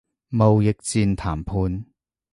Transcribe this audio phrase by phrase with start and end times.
[0.31, 1.85] 貿易戰談判